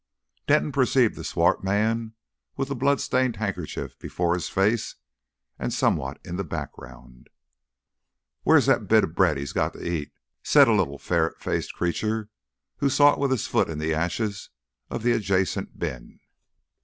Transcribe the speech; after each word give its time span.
Denton 0.47 0.71
perceived 0.71 1.15
the 1.15 1.23
swart 1.23 1.63
man 1.63 2.15
with 2.57 2.71
a 2.71 2.73
blood 2.73 2.99
stained 2.99 3.35
handkerchief 3.35 3.99
before 3.99 4.33
his 4.33 4.49
face, 4.49 4.95
and 5.59 5.71
somewhat 5.71 6.19
in 6.25 6.37
the 6.37 6.43
background. 6.43 7.29
"Where's 8.41 8.65
that 8.65 8.87
bit 8.87 9.03
of 9.03 9.13
bread 9.13 9.37
he's 9.37 9.53
got 9.53 9.73
to 9.73 9.87
eat?" 9.87 10.11
said 10.41 10.67
a 10.67 10.73
little 10.73 10.97
ferret 10.97 11.39
faced 11.39 11.75
creature; 11.75 12.29
and 12.79 12.91
sought 12.91 13.19
with 13.19 13.29
his 13.29 13.45
foot 13.45 13.69
in 13.69 13.77
the 13.77 13.93
ashes 13.93 14.49
of 14.89 15.03
the 15.03 15.11
adjacent 15.11 15.77
bin. 15.77 16.19